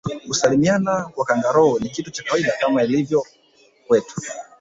kusalimiana 0.27 1.03
kwa 1.15 1.25
kangaroo 1.25 1.79
ni 1.79 1.89
kitu 1.89 2.11
cha 2.11 2.23
kawaida 2.23 2.51
kama 2.61 2.83
ilivyo 2.83 3.23
kwetu 3.87 4.15